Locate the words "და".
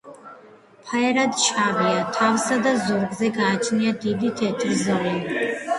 2.67-2.75